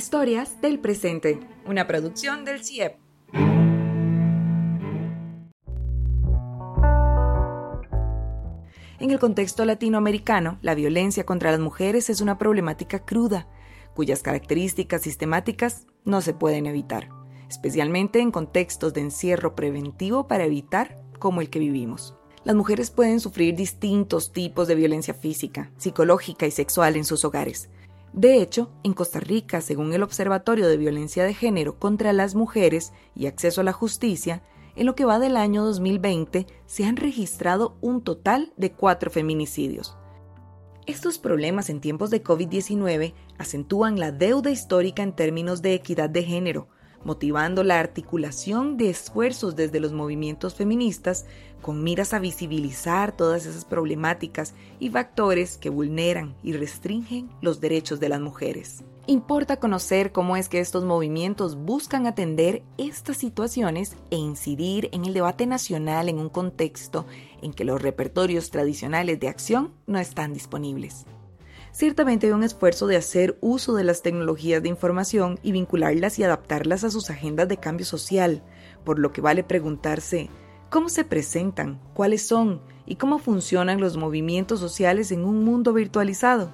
[0.00, 2.96] Historias del presente, una producción del CIEP.
[8.98, 13.46] En el contexto latinoamericano, la violencia contra las mujeres es una problemática cruda,
[13.94, 17.10] cuyas características sistemáticas no se pueden evitar,
[17.50, 22.14] especialmente en contextos de encierro preventivo para evitar como el que vivimos.
[22.42, 27.68] Las mujeres pueden sufrir distintos tipos de violencia física, psicológica y sexual en sus hogares.
[28.12, 32.92] De hecho, en Costa Rica, según el Observatorio de Violencia de Género contra las Mujeres
[33.14, 34.42] y Acceso a la Justicia,
[34.74, 39.96] en lo que va del año 2020 se han registrado un total de cuatro feminicidios.
[40.86, 46.24] Estos problemas en tiempos de COVID-19 acentúan la deuda histórica en términos de equidad de
[46.24, 46.68] género,
[47.04, 51.26] motivando la articulación de esfuerzos desde los movimientos feministas
[51.62, 58.00] con miras a visibilizar todas esas problemáticas y factores que vulneran y restringen los derechos
[58.00, 58.82] de las mujeres.
[59.06, 65.14] Importa conocer cómo es que estos movimientos buscan atender estas situaciones e incidir en el
[65.14, 67.06] debate nacional en un contexto
[67.42, 71.06] en que los repertorios tradicionales de acción no están disponibles.
[71.72, 76.24] Ciertamente hay un esfuerzo de hacer uso de las tecnologías de información y vincularlas y
[76.24, 78.42] adaptarlas a sus agendas de cambio social,
[78.84, 80.30] por lo que vale preguntarse
[80.68, 86.52] cómo se presentan, cuáles son y cómo funcionan los movimientos sociales en un mundo virtualizado.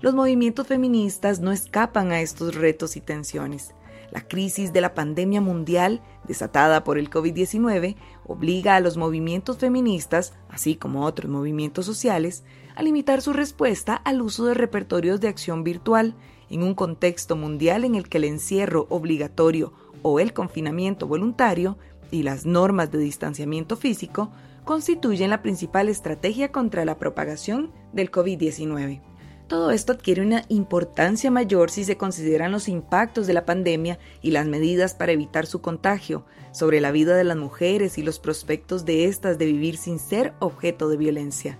[0.00, 3.74] Los movimientos feministas no escapan a estos retos y tensiones.
[4.12, 7.96] La crisis de la pandemia mundial, desatada por el COVID-19,
[8.26, 12.44] obliga a los movimientos feministas, así como otros movimientos sociales,
[12.78, 16.14] a limitar su respuesta al uso de repertorios de acción virtual
[16.48, 21.76] en un contexto mundial en el que el encierro obligatorio o el confinamiento voluntario
[22.12, 24.30] y las normas de distanciamiento físico
[24.64, 29.00] constituyen la principal estrategia contra la propagación del COVID-19.
[29.48, 34.30] Todo esto adquiere una importancia mayor si se consideran los impactos de la pandemia y
[34.30, 38.84] las medidas para evitar su contagio sobre la vida de las mujeres y los prospectos
[38.84, 41.58] de estas de vivir sin ser objeto de violencia.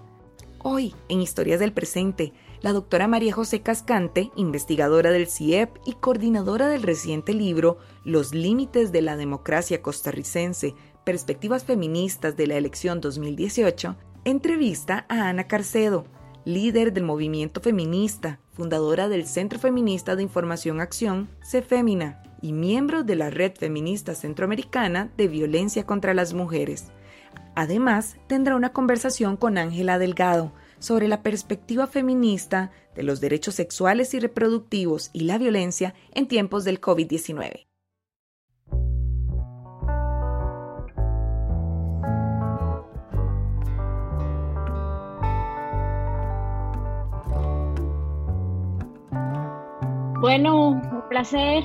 [0.61, 2.33] Hoy, en Historias del Presente,
[2.63, 8.91] la doctora María José Cascante, investigadora del CIEP y coordinadora del reciente libro Los Límites
[8.91, 10.75] de la Democracia Costarricense,
[11.05, 16.07] Perspectivas Feministas de la Elección 2018, entrevista a Ana Carcedo,
[16.45, 23.17] líder del movimiento feminista, fundadora del Centro Feminista de Información Acción, CEFEMINA, y miembro de
[23.17, 26.91] la Red Feminista Centroamericana de Violencia contra las Mujeres.
[27.61, 34.15] Además, tendrá una conversación con Ángela Delgado sobre la perspectiva feminista de los derechos sexuales
[34.15, 37.67] y reproductivos y la violencia en tiempos del COVID-19.
[50.21, 51.65] Bueno, un placer.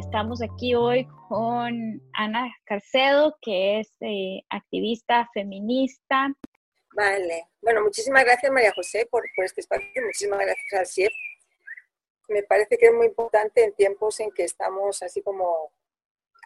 [0.00, 6.34] Estamos aquí hoy con Ana Carcedo, que es eh, activista feminista.
[6.94, 7.48] Vale.
[7.60, 9.86] Bueno, muchísimas gracias María José por, por este espacio.
[10.02, 11.12] Muchísimas gracias al CIEP.
[12.28, 15.72] Me parece que es muy importante en tiempos en que estamos así como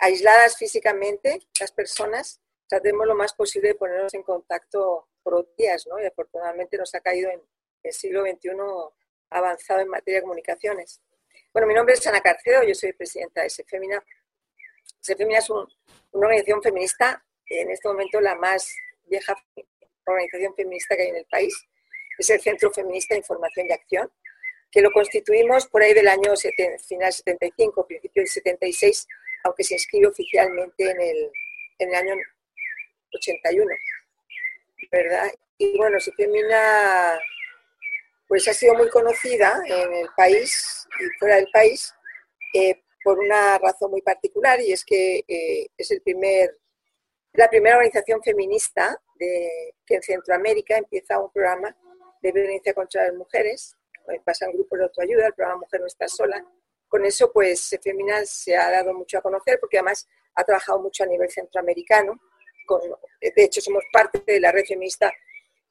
[0.01, 6.01] aisladas físicamente las personas, tratemos lo más posible de ponernos en contacto por días, ¿no?
[6.01, 7.41] Y afortunadamente nos ha caído en
[7.83, 8.51] el siglo XXI
[9.31, 11.01] avanzado en materia de comunicaciones.
[11.53, 13.51] Bueno, mi nombre es Ana Carcedo, yo soy presidenta de
[15.01, 15.01] SEFEMINA.
[15.01, 15.67] SEFEMINA es una
[16.13, 18.75] organización feminista, en este momento la más
[19.07, 19.35] vieja
[20.05, 21.55] organización feminista que hay en el país.
[22.19, 24.13] Es el Centro Feminista de Información y Acción,
[24.71, 26.33] que lo constituimos por ahí del año
[26.87, 29.07] final 75, principio del 76,
[29.45, 31.31] aunque se inscribe oficialmente en el,
[31.79, 32.15] en el año
[33.15, 33.75] 81.
[34.91, 35.31] ¿Verdad?
[35.59, 37.19] Y bueno, SEFEMINA
[38.29, 41.95] pues ha sido muy conocida en el país y fuera del país
[42.55, 46.59] eh, por una razón muy particular y es que eh, es el primer,
[47.33, 51.77] la primera organización feminista de, que en Centroamérica empieza un programa
[52.21, 53.77] de violencia contra las mujeres,
[54.25, 56.45] pasan grupos de autoayuda, el programa Mujer no está sola.
[56.89, 61.05] Con eso, pues, Feminal se ha dado mucho a conocer porque además ha trabajado mucho
[61.05, 62.21] a nivel centroamericano.
[62.67, 62.81] Con,
[63.21, 65.13] de hecho, somos parte de la red feminista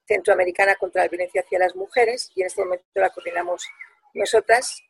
[0.07, 3.65] Centroamericana contra la Violencia hacia las Mujeres y en este momento la coordinamos
[4.13, 4.81] nosotras.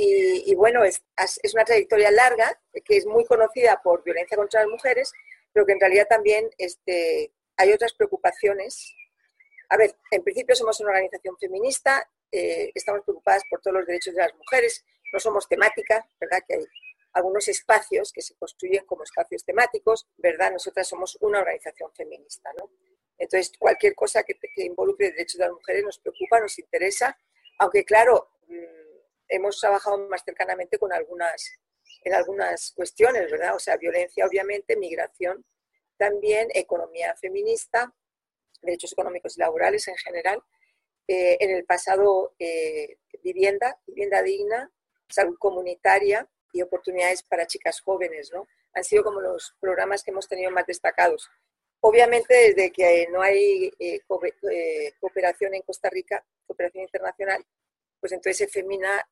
[0.00, 1.02] Y, bueno, es,
[1.42, 5.12] es, una trayectoria larga que es muy conocida por violencia contra las mujeres,
[5.52, 8.94] pero que en realidad también este, hay otras preocupaciones.
[9.68, 14.14] A ver, en principio somos una organización feminista, eh, estamos preocupadas por todos los derechos
[14.14, 16.44] de las mujeres, no somos temática, ¿verdad?
[16.46, 16.66] Que hay
[17.14, 20.52] algunos espacios que se construyen como espacios temáticos, ¿verdad?
[20.52, 22.70] Nosotras somos una organización feminista, ¿no?
[23.18, 27.18] Entonces, cualquier cosa que, involucre derechos de las mujeres nos preocupa, nos interesa,
[27.58, 28.87] aunque claro, mm,
[29.38, 31.50] hemos trabajado más cercanamente con algunas,
[32.02, 33.54] en algunas cuestiones, ¿verdad?
[33.54, 35.44] O sea, violencia, obviamente, migración,
[35.96, 37.92] también economía feminista,
[38.62, 40.42] derechos económicos y laborales en general.
[41.06, 44.70] Eh, en el pasado, eh, vivienda, vivienda digna,
[45.08, 48.46] salud comunitaria y oportunidades para chicas jóvenes, ¿no?
[48.74, 51.30] Han sido como los programas que hemos tenido más destacados.
[51.80, 54.00] Obviamente, desde que no hay eh,
[55.00, 57.44] cooperación en Costa Rica, cooperación internacional,
[58.00, 59.08] pues entonces Femina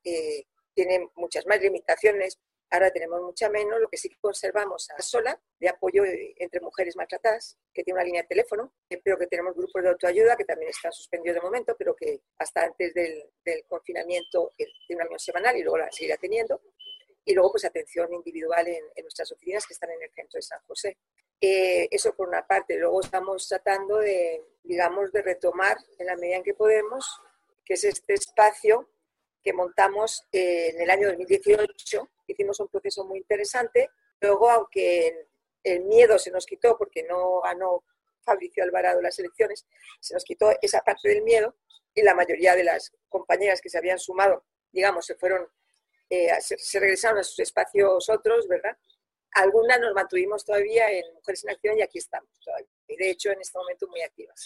[0.73, 2.39] tiene muchas más limitaciones,
[2.69, 6.97] Ahora tenemos mucha menos, lo que sí que conservamos a Sola, de apoyo entre mujeres
[6.97, 8.73] maltratadas, que tiene una línea de teléfono,
[9.03, 12.63] pero que tenemos grupos de autoayuda que también están suspendidos de momento, pero que hasta
[12.63, 13.23] antes del,
[13.67, 16.61] confinamiento tiene una reunión semanal y luego la seguirá teniendo.
[17.23, 20.59] Y luego, pues atención individual en, nuestras oficinas que están en el centro de San
[20.67, 20.97] José.
[21.39, 22.77] Eh, eso por una parte.
[22.77, 27.21] Luego estamos tratando de, digamos, de retomar en la medida en que podemos,
[27.67, 28.89] que es este espacio
[29.43, 33.89] que montamos eh, en el año 2018 hicimos un proceso muy interesante.
[34.21, 35.27] Luego, aunque
[35.63, 37.83] el miedo se nos quitó porque no ganó
[38.21, 39.65] Fabricio Alvarado las elecciones,
[39.99, 41.55] se nos quitó esa parte del miedo
[41.93, 45.47] y la mayoría de las compañeras que se habían sumado, digamos, se fueron,
[46.09, 48.77] eh, se, regresaron a sus espacios otros, ¿verdad?
[49.31, 52.67] Algunas nos mantuvimos todavía en Mujeres en Acción y aquí estamos todavía.
[52.87, 54.45] Y de hecho, en este momento muy activas.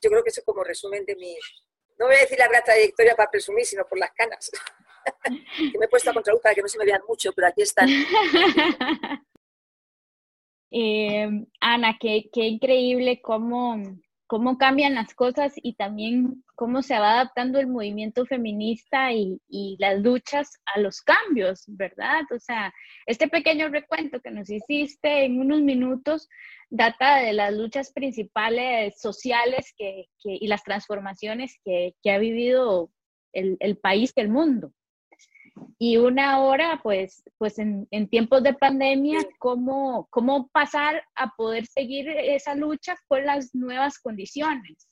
[0.00, 1.36] Yo creo que eso como resumen de mi,
[1.98, 4.50] no voy a decir la gran trayectoria para presumir, sino por las canas.
[5.24, 7.62] que me he puesto a contraluz para que no se me vean mucho, pero aquí
[7.62, 7.88] están.
[10.76, 11.28] Eh,
[11.60, 13.76] Ana, qué, qué increíble cómo,
[14.34, 19.38] cómo cambian las cosas y también cómo se va adaptando el movimiento feminista y,
[19.78, 22.22] las luchas a los cambios, ¿verdad?
[22.34, 22.74] O sea,
[23.06, 26.28] este pequeño recuento que nos hiciste en unos minutos
[26.68, 32.90] data de las luchas principales sociales que, y las transformaciones que, que ha vivido
[33.32, 34.72] el, el, país y el mundo
[35.78, 42.08] y una hora, pues, pues en, tiempos de pandemia, ¿cómo, ¿cómo pasar a poder seguir
[42.08, 44.88] esa lucha con las nuevas condiciones?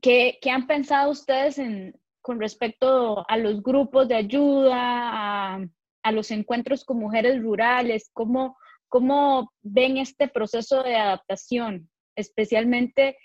[0.00, 5.66] ¿Qué, qué han pensado ustedes en, con respecto a los grupos de ayuda, a,
[6.02, 8.10] a los encuentros con mujeres rurales?
[8.12, 8.56] ¿Cómo,
[8.88, 13.18] ¿Cómo ven este proceso de adaptación, especialmente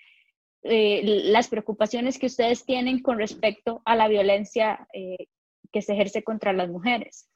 [0.64, 5.28] eh, las preocupaciones que ustedes tienen con respecto a la violencia eh,
[5.72, 7.30] que se ejerce contra las mujeres.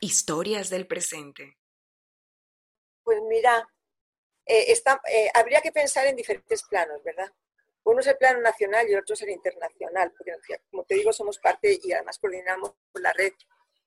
[0.00, 1.58] Historias del presente.
[3.02, 3.68] Pues mira,
[4.46, 7.30] eh, está, eh, habría que pensar en diferentes planos, ¿verdad?
[7.84, 10.32] Uno es el plano nacional y otro es el internacional, porque
[10.70, 13.32] como te digo, somos parte y además coordinamos la red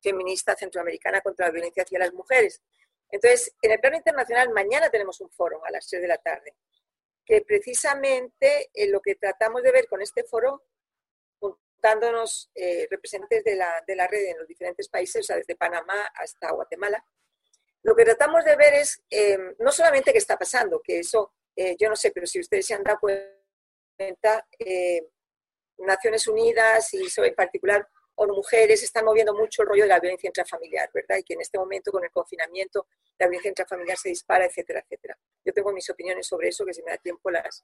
[0.01, 2.61] feminista centroamericana contra la violencia hacia las mujeres.
[3.09, 6.55] Entonces, en el plano internacional, mañana tenemos un foro a las 3 de la tarde,
[7.25, 10.63] que precisamente eh, lo que tratamos de ver con este foro
[11.81, 15.55] dándonos eh, representantes de la, de la, red en los diferentes países, o sea, desde
[15.55, 17.03] Panamá hasta Guatemala,
[17.83, 21.75] lo que tratamos de ver es em, no solamente qué está pasando, que eso eh,
[21.79, 25.01] yo no sé, pero si ustedes se han dado cuenta, eh,
[25.79, 30.27] Naciones Unidas y en particular ONU Mujeres están moviendo mucho el rollo de la violencia
[30.27, 31.17] intrafamiliar, ¿verdad?
[31.17, 32.87] Y que en este momento con el confinamiento
[33.17, 35.17] la violencia intrafamiliar se dispara, etcétera, etcétera.
[35.43, 37.63] Yo tengo mis opiniones sobre eso, que si me da tiempo las,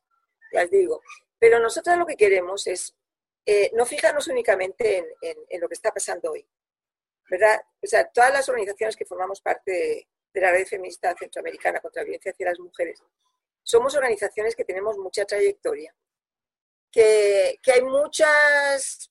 [0.51, 1.01] las digo.
[1.39, 2.95] Pero nosotros lo que queremos es
[3.45, 6.47] eh, no fijarnos únicamente en, lo que está pasando hoy,
[7.29, 7.61] ¿verdad?
[7.81, 10.07] O sea, todas las organizaciones que formamos parte de,
[10.41, 13.03] la red feminista centroamericana contra la violencia hacia las mujeres,
[13.61, 15.93] somos organizaciones que tenemos mucha trayectoria,
[16.91, 19.09] que, hay muchas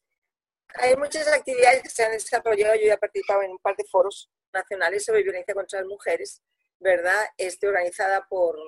[0.74, 2.74] hay muchas actividades que se han desarrollado.
[2.76, 6.40] Yo ya he participado en un par de foros nacionales sobre violencia contra las mujeres,
[6.78, 7.26] ¿verdad?
[7.36, 8.58] Este, organizada por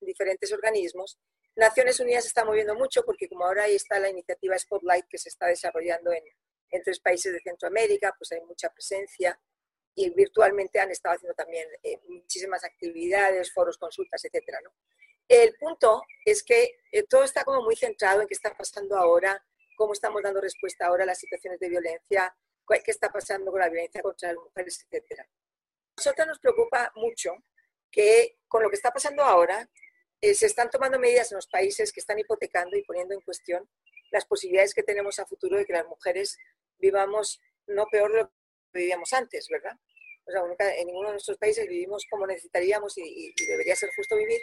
[0.00, 1.18] diferentes organismos
[1.60, 5.28] Naciones Unidas está moviendo mucho porque como ahora ahí está la iniciativa Spotlight que se
[5.28, 6.24] está desarrollando en,
[6.84, 9.38] tres países de Centroamérica, pues hay mucha presencia
[9.94, 14.60] y virtualmente han estado haciendo también eh, muchísimas actividades, foros, consultas, etcétera,
[15.28, 19.44] El punto es que eh, todo está como muy centrado en qué está pasando ahora,
[19.76, 22.34] cómo estamos dando respuesta ahora a las situaciones de violencia,
[22.78, 25.24] qué está pasando con la violencia contra las mujeres, etcétera.
[25.24, 27.32] A nosotros nos preocupa mucho
[27.90, 29.68] que con lo que está pasando ahora,
[30.20, 33.68] eh, se están tomando medidas en los países que están hipotecando y poniendo en cuestión
[34.10, 36.36] las posibilidades que tenemos a futuro de que las mujeres
[36.78, 39.76] vivamos no peor de lo que vivíamos antes, ¿verdad?
[40.26, 44.40] O sea, en ninguno de nuestros países vivimos como necesitaríamos y, debería ser justo vivir,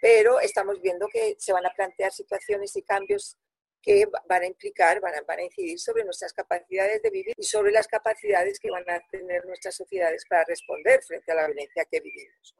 [0.00, 3.36] pero estamos viendo que se van a plantear situaciones y cambios
[3.80, 7.44] que van a implicar, van a, van a, incidir sobre nuestras capacidades de vivir y
[7.44, 11.84] sobre las capacidades que van a tener nuestras sociedades para responder frente a la violencia
[11.84, 12.56] que vivimos.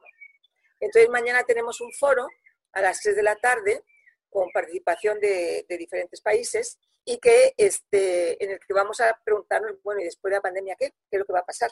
[0.79, 2.27] Entonces mañana tenemos un foro
[2.73, 3.83] a las 3 de la tarde
[4.29, 10.01] con participación de, diferentes países y que este, en el que vamos a preguntarnos, bueno,
[10.01, 10.89] y después de la pandemia, ¿qué?
[11.09, 11.71] ¿Qué es lo que va a pasar?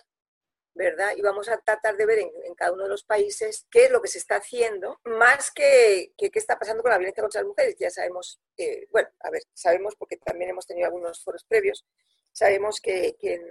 [0.75, 1.13] ¿verdad?
[1.15, 4.01] Y vamos a tratar de ver en, cada uno de los países qué es lo
[4.01, 7.75] que se está haciendo, más que, qué está pasando con la violencia contra las mujeres.
[7.79, 11.85] Ya sabemos, eh, bueno, a ver, sabemos porque también hemos tenido algunos foros previos,
[12.33, 13.41] sabemos que, en,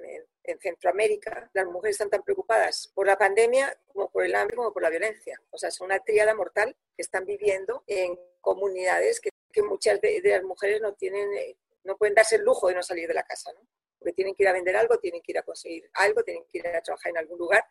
[0.61, 4.83] Centroamérica las mujeres están tan preocupadas por la pandemia como por el hambre como por
[4.83, 5.41] la violencia.
[5.51, 9.31] O sea, es una tríada mortal que están viviendo en comunidades que,
[9.63, 13.09] muchas de, las mujeres no tienen, eh, no pueden darse el lujo de no salir
[13.09, 13.61] de la casa, ¿no?
[13.99, 16.59] porque tienen que ir a vender algo, tienen que ir a conseguir algo, tienen que
[16.59, 17.65] ir a trabajar en algún lugar.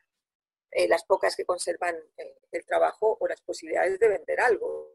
[0.71, 4.89] Eh, las pocas que conservan eh, el trabajo o las posibilidades de vender algo.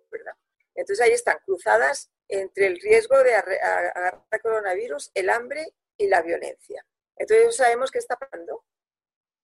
[0.74, 6.84] Entonces ahí están cruzadas entre el riesgo de agarrar coronavirus, el hambre y la violencia.
[7.18, 8.64] Entonces sabemos qué está pasando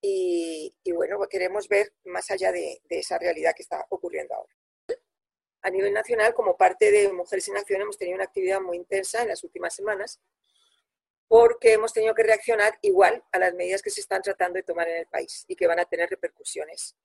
[0.01, 4.53] y, bueno, pues queremos ver más allá de, de, esa realidad que está ocurriendo ahora.
[5.63, 9.23] A nivel nacional, como parte de Mujeres en Acción, hemos tenido una actividad muy intensa
[9.23, 10.21] en las últimas semanas
[11.27, 14.87] porque hemos tenido que reaccionar igual a las medidas que se están tratando de tomar
[14.87, 16.95] en el país y que van a tener repercusiones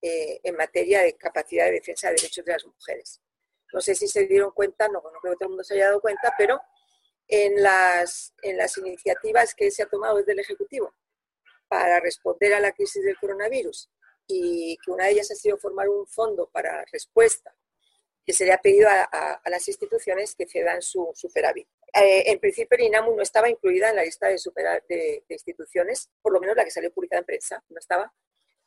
[0.00, 3.20] eh, en materia de capacidad de defensa de derechos de las mujeres.
[3.72, 5.88] No sé si se dieron cuenta, no, no creo que todo el mundo se haya
[5.88, 6.58] dado cuenta, pero
[7.28, 10.94] en las, en las iniciativas que se ha tomado desde el Ejecutivo
[11.68, 13.90] para responder a la crisis del coronavirus
[14.26, 17.54] y que una de ellas ha sido formar un fondo para respuesta
[18.24, 21.66] que se le ha pedido a, las instituciones que cedan su superávit.
[21.94, 26.10] Eh, en principio, el INAMU no estaba incluida en la lista de, superar, de, instituciones,
[26.20, 28.12] por lo menos la que salió publicada en prensa, no estaba,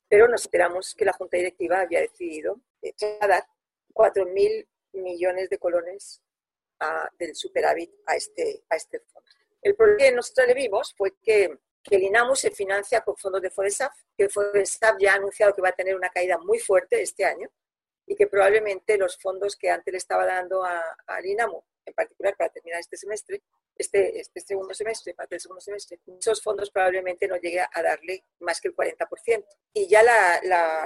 [0.10, 3.46] pero nos enteramos que la Junta Directiva había decidido eh, dar
[3.94, 6.24] 4.000 millones de colones
[7.18, 9.30] del superávit a este, a este fondo.
[9.62, 13.42] El problema que nosotros le vimos fue que, que el INAMU se financia con fondos
[13.42, 16.60] de FODESAF, que el FODESAF ya ha anunciado que va a tener una caída muy
[16.60, 17.50] fuerte este año
[18.08, 22.52] y que probablemente los fondos que antes le estaba dando al INAMU en particular para
[22.52, 23.42] terminar este semestre,
[23.76, 28.24] este, este segundo semestre, parte del segundo semestre, esos fondos probablemente no llegue a darle
[28.40, 29.46] más que el 40%.
[29.74, 30.40] Y ya la,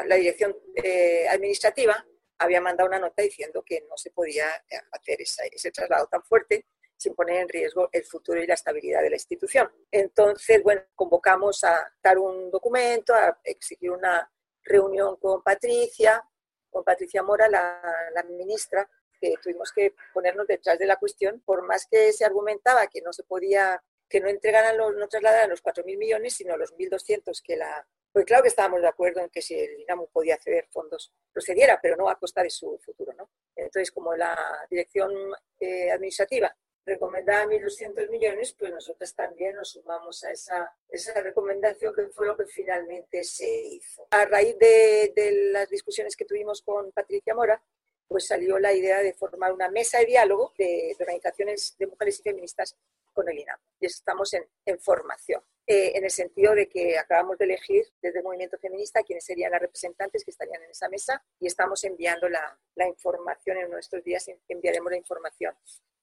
[0.06, 2.06] la, dirección eh, administrativa
[2.38, 6.65] había mandado una nota diciendo que no se podía eh, hacer ese traslado tan fuerte
[6.98, 9.70] sin poner en riesgo el futuro y la estabilidad de la institución.
[9.92, 14.32] Entonces, bueno, convocamos a dar un documento, a exigir una
[14.63, 16.24] reunión con Patricia,
[16.70, 17.82] con Patricia Mora, la,
[18.13, 18.89] la ministra,
[19.20, 23.13] que tuvimos que ponernos detrás de la cuestión, por más que se argumentaba que no
[23.13, 27.58] se podía, que no entregaran, los, no trasladaran los 4.000 millones, sino los 1.200 que
[27.58, 27.88] la...
[28.16, 31.78] Pues claro que estábamos de acuerdo en que si el Dinamo podía ceder fondos, procediera,
[31.82, 33.30] pero no a costa de su futuro, ¿no?
[33.54, 35.12] Entonces, como la dirección
[35.60, 36.56] eh, administrativa
[36.86, 42.38] recomendaba 1.200 millones, pues nosotros también nos sumamos a esa, esa recomendación que fue lo
[42.38, 44.08] que finalmente se hizo.
[44.12, 47.62] A raíz de, de las discusiones que tuvimos con Patricia Mora,
[48.08, 52.24] pues salió la idea de formar una mesa de diálogo de, organizaciones de mujeres y
[52.24, 52.76] feministas
[53.14, 53.58] con el INAM.
[53.80, 58.24] Y estamos en, formación, eh, en el sentido de que acabamos de elegir desde el
[58.24, 62.58] movimiento feminista quiénes serían las representantes que estarían en esa mesa y estamos enviando la,
[62.76, 65.56] la información en nuestros días, enviaremos la información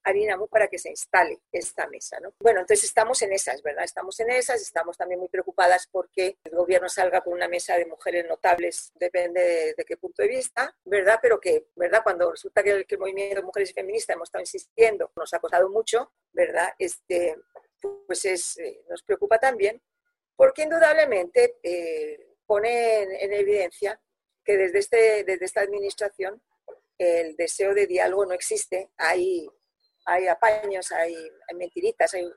[0.05, 2.19] Arinamu para que se instale esta mesa.
[2.21, 2.35] ¿no?
[2.41, 3.85] Bueno, entonces estamos en esas, ¿verdad?
[3.85, 7.87] Estamos en esas, estamos también muy preocupadas porque el gobierno salga con una mesa de
[7.87, 11.19] mujeres notables, depende de, qué punto de vista, ¿verdad?
[11.21, 12.01] Pero que, ¿verdad?
[12.03, 15.69] Cuando resulta que el, movimiento de mujeres y feministas hemos estado insistiendo, nos ha costado
[15.69, 16.75] mucho, ¿verdad?
[16.79, 17.37] Este,
[18.07, 19.83] pues es, eh, nos preocupa también
[20.37, 24.01] porque indudablemente eh, pone en, evidencia
[24.45, 26.43] que desde, este, desde esta administración
[26.99, 28.91] el deseo de diálogo no existe.
[28.97, 29.49] Hay
[30.05, 31.15] hay apaños, hay,
[31.55, 32.31] mentiritas, hay,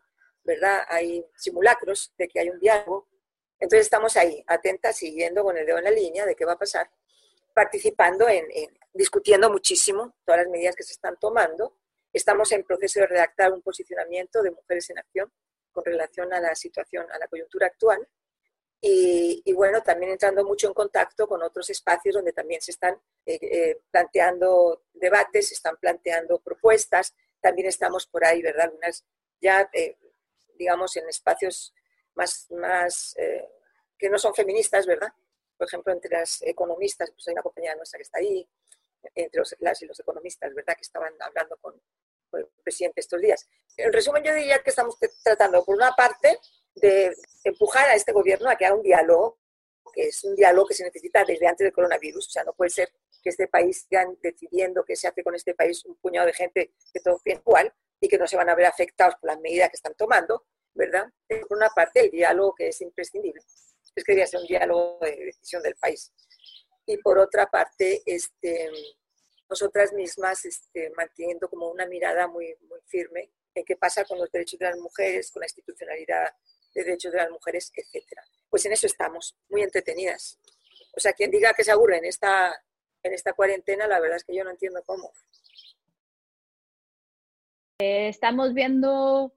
[0.43, 0.85] ¿verdad?
[0.87, 3.07] hay simulacros de que hay un diálogo.
[3.59, 6.59] Entonces estamos ahí, atentas, siguiendo con el dedo en la línea de qué va a
[6.59, 6.89] pasar,
[7.53, 8.45] participando en,
[8.93, 11.77] discutiendo muchísimo todas las medidas que se están tomando.
[12.11, 15.31] Estamos en proceso de redactar un posicionamiento de mujeres en acción
[15.71, 18.07] con relación a la situación, a la coyuntura actual.
[18.87, 22.93] Y, bueno, también entrando mucho en contacto con otros espacios donde también se están
[23.25, 28.65] eh, eh, planteando debates, se están planteando propuestas, también estamos por ahí, ¿verdad?
[28.65, 29.05] Algunas
[29.39, 29.99] ya, eh,
[30.57, 31.75] digamos, en espacios
[32.15, 33.47] más, más eh,
[33.99, 35.09] que no son feministas, ¿verdad?
[35.55, 38.49] Por ejemplo, entre las economistas, pues hay una compañía nuestra que está ahí,
[39.13, 40.73] entre los, las y los economistas, ¿verdad?
[40.73, 41.79] Que estaban hablando con,
[42.33, 43.47] el presidente estos días.
[43.77, 46.39] En resumen, yo diría que estamos tratando, por una parte,
[46.73, 49.37] de empujar a este gobierno a que haga un diálogo,
[49.93, 52.71] que es un diálogo que se necesita desde antes del coronavirus, o sea, no puede
[52.71, 52.89] ser
[53.25, 56.75] que este país sigan decidiendo qué se hace con este país un puñado de gente
[56.93, 59.69] que todo es igual y que no se van a ver afectados por las medidas
[59.71, 61.11] que están tomando, ¿verdad?
[61.27, 63.41] Por una parte, el diálogo que es imprescindible,
[63.95, 66.13] es que debería ser un diálogo de decisión del país.
[66.85, 68.69] Y por otra parte, este,
[69.49, 74.31] nosotras mismas este, manteniendo como una mirada muy, muy firme en qué pasa con los
[74.31, 76.29] derechos de las mujeres, con la institucionalidad
[76.75, 78.05] de derechos de las mujeres, etc.
[78.51, 80.37] Pues en eso estamos, muy entretenidas.
[80.95, 82.53] O sea, quien diga que se aburre en esta,
[83.05, 85.11] en esta cuarentena, la verdad es que yo no entiendo cómo.
[87.79, 89.33] Eh, estamos viendo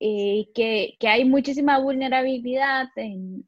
[0.00, 3.44] eh, que, hay muchísima vulnerabilidad en,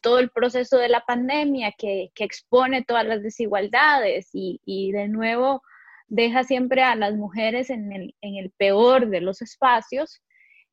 [0.00, 5.62] todo el proceso de la pandemia, que, expone todas las desigualdades y, de nuevo
[6.10, 10.22] deja siempre a las mujeres en el, peor de los espacios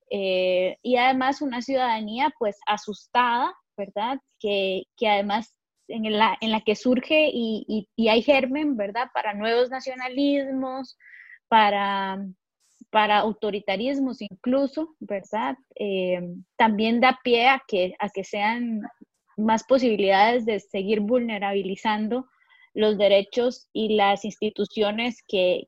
[0.10, 4.20] eh, y además una ciudadanía pues asustada, ¿verdad?
[4.40, 5.55] Que, además
[5.88, 9.10] en la, en la que surge y, y hay germen, ¿verdad?
[9.14, 10.98] Para nuevos nacionalismos,
[11.48, 12.20] para
[12.96, 15.58] para autoritarismos incluso, ¿verdad?
[15.76, 16.22] Eh,
[16.56, 18.82] también da pie a que, a que sean
[19.38, 22.26] más posibilidades de seguir vulnerabilizando
[22.74, 25.68] los derechos y las instituciones que,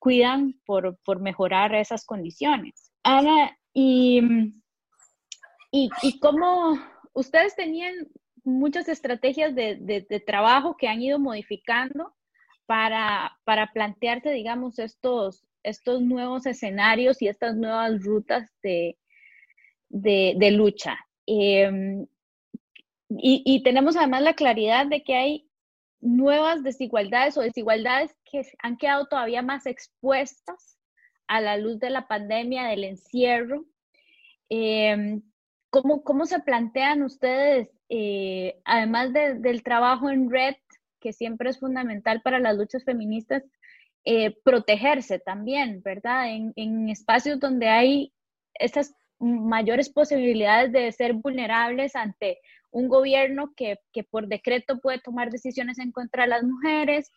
[0.00, 2.90] cuidan por, mejorar esas condiciones.
[3.04, 4.20] Ana, y,
[5.70, 6.76] y, y cómo
[7.12, 7.94] ustedes tenían
[8.44, 12.14] muchas estrategias de, trabajo que han ido modificando
[12.66, 18.96] para, para plantearse, digamos, estos, estos nuevos escenarios y estas nuevas rutas de,
[19.88, 20.98] de, lucha.
[21.26, 22.06] Em,
[23.08, 25.48] y, tenemos además la claridad de que hay
[26.00, 30.78] nuevas desigualdades o desigualdades que han quedado todavía más expuestas
[31.28, 33.66] a la luz de la pandemia, del encierro.
[34.48, 35.22] Em,
[35.70, 40.54] ¿cómo, ¿cómo, se plantean ustedes, eh, además del trabajo en red,
[40.98, 43.42] que siempre es fundamental para las luchas feministas,
[44.06, 46.34] eh, protegerse también, ¿verdad?
[46.56, 48.14] En, espacios donde hay
[48.54, 52.38] estas mayores posibilidades de ser vulnerables ante
[52.70, 53.76] un gobierno que,
[54.10, 57.12] por decreto puede tomar decisiones en contra de las mujeres,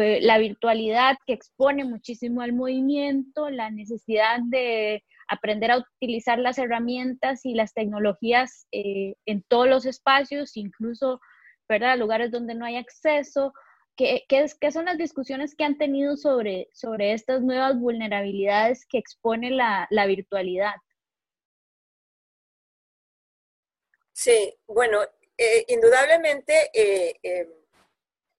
[0.00, 6.58] eh, la virtualidad que expone muchísimo al movimiento, la necesidad de aprender a utilizar las
[6.58, 11.20] herramientas y las tecnologías eh, en todos los espacios, incluso
[11.68, 11.98] ¿verdad?
[11.98, 13.52] lugares donde no hay acceso,
[13.94, 14.24] ¿Qué,
[14.72, 20.74] son las discusiones que han tenido sobre, sobre estas nuevas vulnerabilidades que expone la, virtualidad?
[24.12, 24.98] Sí, bueno,
[25.36, 27.46] eh, indudablemente eh,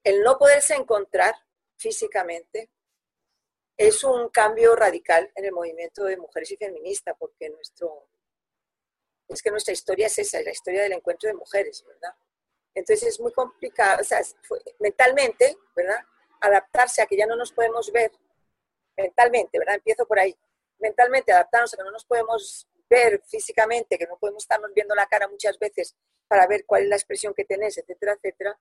[0.04, 1.36] el no poderse encontrar
[1.78, 2.70] físicamente
[3.78, 8.08] es un cambio radical en el movimiento de mujeres y feministas, porque nuestro,
[9.28, 12.16] es que nuestra historia es esa, es la historia del encuentro de mujeres, ¿verdad?
[12.76, 14.22] Entonces es muy complicado, o sea,
[14.80, 16.00] mentalmente, ¿verdad?
[16.42, 18.12] Adaptarse a que ya no nos podemos ver,
[18.98, 19.76] mentalmente, ¿verdad?
[19.76, 20.36] Empiezo por ahí.
[20.80, 25.06] Mentalmente adaptarnos a que no nos podemos ver físicamente, que no podemos estarnos viendo la
[25.06, 25.96] cara muchas veces
[26.28, 28.60] para ver cuál es la expresión que tenés, etcétera, etcétera,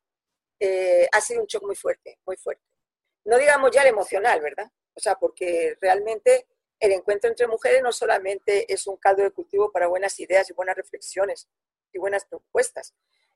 [0.60, 2.62] eh, ha sido un shock muy fuerte, muy fuerte.
[3.24, 4.70] No digamos ya el emocional, ¿verdad?
[4.94, 6.46] O sea, porque realmente
[6.78, 10.52] el encuentro entre mujeres no solamente es un caldo de cultivo para buenas ideas y
[10.52, 11.48] buenas reflexiones
[11.92, 12.94] y buenas propuestas,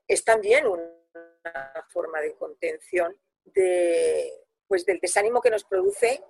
[0.09, 4.33] es también una forma de contención de,
[4.66, 6.23] pues, del desánimo que nos produce,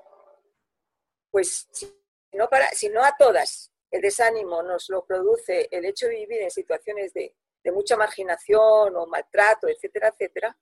[1.30, 1.90] pues si
[2.32, 6.50] no, para, si a todas el desánimo nos lo produce el hecho de vivir en
[6.50, 7.34] situaciones de,
[7.72, 10.56] mucha marginación o maltrato, etcétera, etcétera,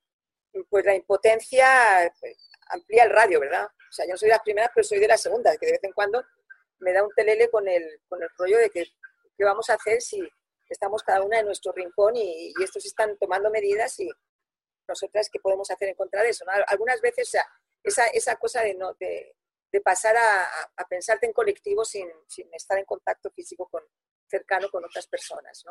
[0.71, 3.67] pues la impotencia pues, amplía el radio, ¿verdad?
[3.67, 5.73] O sea, yo no soy de las primeras, pero soy de las segundas, que de
[5.73, 6.25] vez en cuando
[6.79, 8.85] me da un telele con el, con el rollo de que
[9.37, 10.21] qué vamos a hacer si,
[10.69, 14.11] estamos cada una en nuestro rincón y, estos están tomando medidas y
[14.87, 16.45] nosotras qué podemos hacer en contra de eso.
[16.67, 17.35] Algunas veces
[17.83, 19.35] esa, esa cosa de, no, de,
[19.83, 22.09] pasar a, pensarte en colectivo sin,
[22.53, 23.83] estar en contacto físico con,
[24.27, 25.65] cercano con otras personas.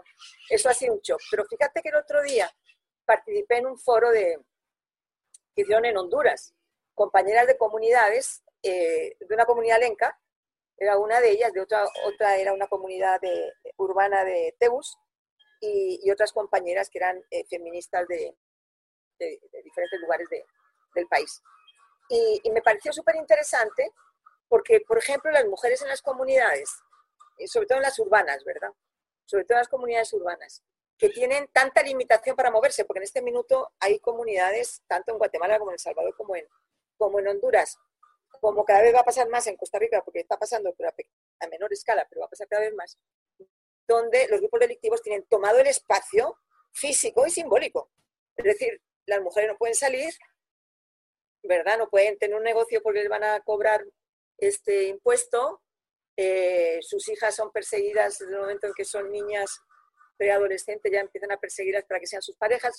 [0.49, 1.21] Eso ha sido un shock.
[1.29, 2.51] Pero fíjate que el otro día
[3.05, 4.39] participé en un foro de,
[5.55, 6.53] que hicieron en Honduras,
[6.93, 10.19] compañeras de comunidades, eh, de una comunidad lenca,
[10.77, 13.21] era una de ellas, de otra, otra era una comunidad
[13.77, 14.97] urbana de Teus
[15.59, 18.35] y, otras compañeras que eran eh, feministas de,
[19.19, 20.27] diferentes lugares
[20.93, 21.41] del país.
[22.09, 23.91] Y, me pareció súper interesante
[24.49, 26.69] porque, por ejemplo, las mujeres en las comunidades,
[27.37, 28.71] eh, sobre todo en las urbanas, ¿verdad?
[29.25, 30.63] Sobre todo en las comunidades urbanas,
[30.97, 35.57] que tienen tanta limitación para moverse, porque en este minuto hay comunidades, tanto en Guatemala
[35.57, 36.45] como en El Salvador, como en,
[36.97, 37.77] como en Honduras,
[38.39, 41.71] como cada vez va a pasar más en Costa Rica, porque está pasando a, menor
[41.71, 42.97] escala, pero va a pasar cada vez más,
[43.87, 46.37] donde los grupos delictivos tienen tomado el espacio
[46.71, 47.91] físico y simbólico.
[48.35, 50.13] Es decir, las mujeres no pueden salir,
[51.43, 51.77] ¿verdad?
[51.77, 53.85] No pueden tener un negocio porque les van a cobrar
[54.37, 55.61] este impuesto.
[56.17, 59.61] Eh, sus hijas son perseguidas desde el momento en que son niñas
[60.17, 62.75] preadolescentes, ya empiezan a perseguirlas para que sean sus parejas.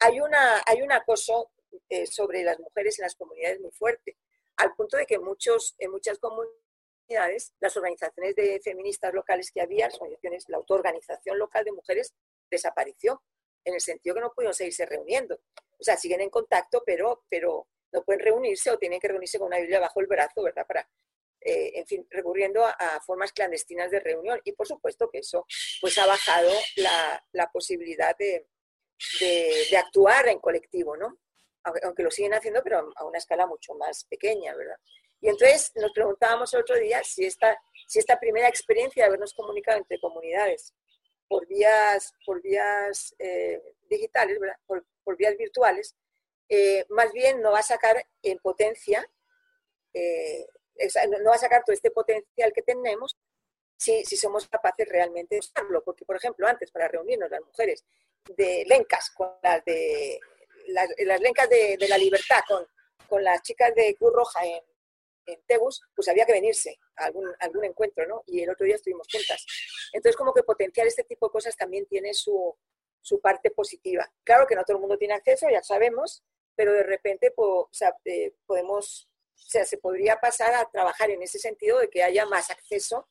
[0.00, 1.50] hay, una, hay un acoso
[1.88, 4.16] eh, sobre las mujeres en las comunidades muy fuerte
[4.56, 9.86] al punto de que muchos, en muchas comunidades las organizaciones de feministas locales que había,
[9.86, 12.14] las organizaciones, la autoorganización local de mujeres
[12.50, 13.22] desapareció,
[13.64, 15.40] en el sentido que no pudieron seguirse reuniendo.
[15.78, 19.48] O sea, siguen en contacto, pero, pero no pueden reunirse o tienen que reunirse con
[19.48, 20.66] una Biblia bajo el brazo, ¿verdad?
[20.66, 20.88] Para,
[21.40, 24.40] eh, en fin, recurriendo a, formas clandestinas de reunión.
[24.44, 25.46] Y por supuesto que eso
[25.80, 28.46] pues ha bajado la, la posibilidad de,
[29.20, 31.18] de, actuar en colectivo, ¿no?
[31.82, 34.76] Aunque, lo siguen haciendo, pero a una escala mucho más pequeña, ¿verdad?
[35.20, 39.34] Y entonces nos preguntábamos el otro día si esta, si esta primera experiencia de habernos
[39.34, 40.74] comunicado entre comunidades
[41.26, 45.96] por vías, por vías eh, digitales, por, vías virtuales,
[46.48, 49.04] eh, más bien no va a sacar en potencia,
[49.92, 50.46] eh,
[51.20, 53.16] no va a sacar todo este potencial que tenemos
[53.76, 55.82] si, si somos capaces realmente de usarlo.
[55.82, 57.84] Porque, por ejemplo, antes para reunirnos las mujeres
[58.36, 60.20] de lencas, con las de
[60.68, 62.66] las, las lencas de, de, la libertad, con,
[63.08, 64.62] con las chicas de Cruz Roja en,
[65.26, 68.22] en Tegus, pues había que venirse a algún, algún encuentro, ¿no?
[68.26, 69.44] Y el otro día estuvimos juntas.
[69.92, 72.56] Entonces, como que potenciar este tipo de cosas también tiene su,
[73.00, 74.10] su parte positiva.
[74.24, 76.24] Claro que no todo el mundo tiene acceso, ya sabemos,
[76.56, 81.22] pero de repente o sea, eh, podemos, o sea, se podría pasar a trabajar en
[81.22, 83.06] ese sentido de que haya más acceso,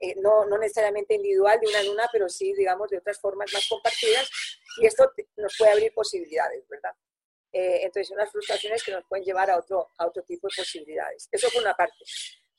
[0.00, 3.52] eh, no, no, necesariamente individual de una en una, pero sí, digamos, de otras formas
[3.52, 4.30] más compartidas,
[4.78, 6.92] y esto nos puede abrir posibilidades, ¿verdad?
[7.52, 11.28] Eh, entonces, unas frustraciones que nos pueden llevar a otro, a otro tipo de posibilidades.
[11.32, 11.96] Eso por una parte.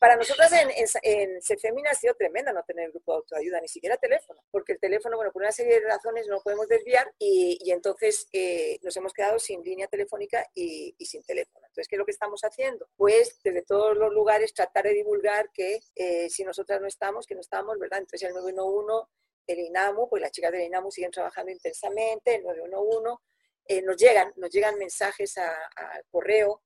[0.01, 3.67] Para nosotras en, en, en ha sido tremenda no tener el grupo de autoayuda, ni
[3.67, 7.13] siquiera teléfono, porque el teléfono, bueno, por una serie de razones no lo podemos desviar
[7.19, 11.67] y, y entonces eh, nos hemos quedado sin línea telefónica y, y, sin teléfono.
[11.67, 12.89] Entonces, ¿qué es lo que estamos haciendo?
[12.97, 17.35] Pues desde todos los lugares tratar de divulgar que eh, si nosotras no estamos, que
[17.35, 17.99] no estamos, ¿verdad?
[17.99, 19.07] Entonces el 911,
[19.47, 23.21] el INAMU, pues las chicas del INAMU siguen trabajando intensamente, el 911,
[23.67, 26.61] eh, nos, llegan, nos llegan mensajes al correo,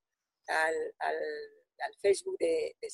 [0.47, 0.93] al,
[2.01, 2.89] Facebook de, de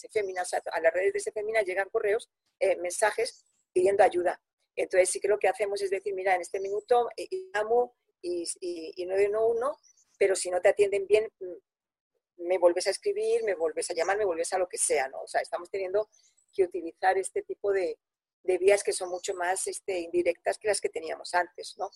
[0.71, 4.41] a las redes de Sefemina llegan correos, eh, mensajes pidiendo ayuda.
[4.75, 8.43] Entonces, sí que lo que hacemos es decir, mira, en este minuto eh, llamo y,
[8.59, 9.77] y, y 911,
[10.17, 14.17] pero si no te atienden bien, mm, me vuelves a escribir, me vuelves a llamar,
[14.17, 15.21] me vuelves a lo que sea, ¿no?
[15.21, 16.09] O sea, estamos teniendo
[16.53, 17.97] que utilizar este tipo de,
[18.43, 21.89] de vías que son mucho más este, indirectas que las que teníamos antes, ¿no?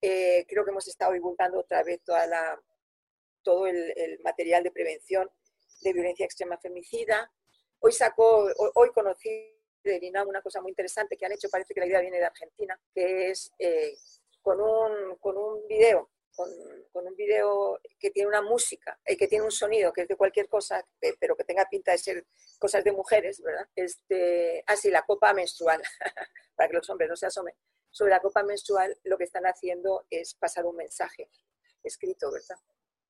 [0.00, 2.60] Eh, creo que hemos estado divulgando otra vez toda la,
[3.42, 5.28] todo el, material de prevención
[5.80, 7.32] de violencia extrema femicida.
[7.80, 9.28] Hoy sacó, hoy, conocí
[9.82, 12.26] de INAM una cosa muy interesante que han hecho, parece que la idea viene de
[12.26, 13.96] Argentina, que es eh,
[14.42, 16.10] con, un, con un video,
[16.92, 20.08] con, un video que tiene una música, y eh, que tiene un sonido, que es
[20.08, 20.86] de cualquier cosa,
[21.20, 22.26] pero que tenga pinta de ser
[22.58, 23.66] cosas de mujeres, ¿verdad?
[23.74, 25.82] Este, ah, la copa menstrual,
[26.56, 27.54] para que los hombres no se asomen
[27.90, 31.30] sobre la copa menstrual lo que están haciendo es pasar un mensaje
[31.82, 32.56] escrito, ¿verdad?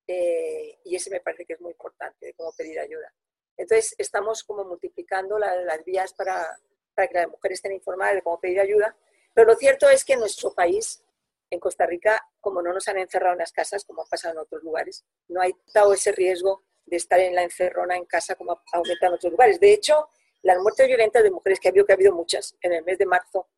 [0.07, 3.13] Eh, y ese me parece que es muy importante, de cómo pedir ayuda.
[3.57, 6.59] Entonces, estamos como multiplicando las vías para,
[6.95, 8.97] para, que las mujeres estén informadas de cómo pedir ayuda,
[9.35, 11.03] pero lo cierto es que en nuestro país,
[11.51, 14.41] en Costa Rica, como no nos han encerrado en las casas, como ha pasado en
[14.41, 18.53] otros lugares, no hay dado ese riesgo de estar en la encerrona en casa como
[18.53, 19.61] ha aumentado en otros lugares.
[19.61, 20.09] De hecho,
[20.43, 22.99] las muertes violentas de mujeres que ha habido, que ha habido muchas en el mes
[22.99, 23.49] de marzo,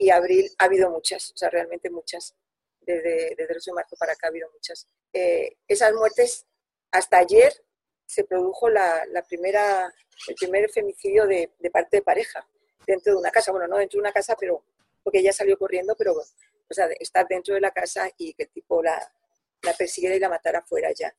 [0.00, 2.34] y abril ha habido muchas, o sea, realmente muchas.
[2.80, 4.88] Desde, el 8 de marzo para acá ha habido muchas.
[5.12, 6.46] Eh, esas muertes,
[6.90, 7.52] hasta ayer
[8.06, 9.92] se produjo la, la primera,
[10.26, 12.48] el primer femicidio de, de, parte de pareja
[12.86, 13.52] dentro de una casa.
[13.52, 14.64] Bueno, no dentro de una casa, pero
[15.04, 16.14] porque ella salió corriendo, pero
[16.70, 19.12] o sea, estar dentro de la casa y que el tipo la,
[19.62, 21.14] la persiguiera y la matara fuera ya.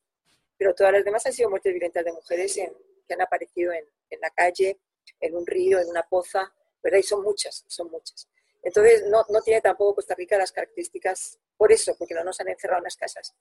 [0.56, 2.72] Pero todas las demás han sido muertes violentas de mujeres en,
[3.06, 4.80] que han aparecido en, en la calle,
[5.20, 6.98] en un río, en una poza, ¿verdad?
[6.98, 8.28] Y son muchas, son muchas.
[8.62, 12.48] Entonces, no, no, tiene tampoco Costa Rica las características, por eso, porque no nos han
[12.48, 13.34] encerrado en las casas,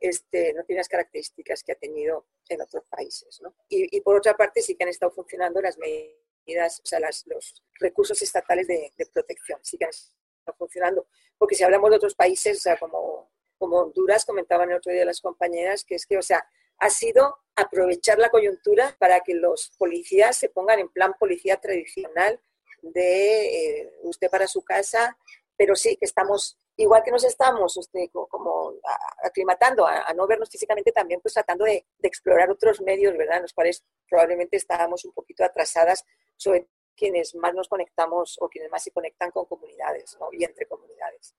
[0.00, 3.40] este, no tiene las características que ha tenido en otros países.
[3.42, 3.54] ¿no?
[3.68, 7.26] Y, y, por otra parte, sí que han estado funcionando las medidas, o sea, las,
[7.26, 11.08] los recursos estatales de, de, protección, sí que han estado funcionando.
[11.44, 15.04] Porque si hablamos de otros países, o sea, como, como Honduras, comentaban el otro día
[15.04, 16.42] las compañeras, que es que, o sea,
[16.78, 22.40] ha sido aprovechar la coyuntura para que los policías se pongan en plan policía tradicional,
[22.80, 25.18] de eh, usted para su casa,
[25.54, 28.72] pero sí que estamos, igual que nos estamos usted, como
[29.22, 33.36] aclimatando a, no vernos físicamente, también pues tratando de, explorar otros medios, ¿verdad?
[33.36, 36.06] En los cuales probablemente estábamos un poquito atrasadas
[36.38, 40.28] sobre quienes más nos conectamos o quienes más se conectan con comunidades, ¿no?
[40.32, 41.34] Y entre comunidades.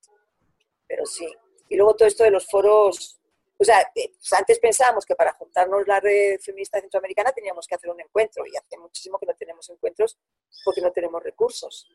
[0.88, 1.28] Pero sí.
[1.70, 3.20] Y luego todo esto de los foros
[3.58, 7.76] o sea, eh, pues antes pensábamos que para juntarnos la red feminista centroamericana teníamos que
[7.76, 10.18] hacer un encuentro y hace muchísimo que no tenemos encuentros
[10.64, 11.88] porque no tenemos recursos.